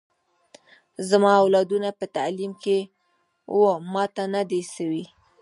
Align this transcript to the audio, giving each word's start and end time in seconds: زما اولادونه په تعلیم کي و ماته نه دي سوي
زما 1.09 1.31
اولادونه 1.43 1.89
په 1.99 2.05
تعلیم 2.15 2.51
کي 2.63 2.79
و 3.59 3.61
ماته 3.93 4.23
نه 4.33 4.41
دي 4.49 4.61
سوي 4.75 5.05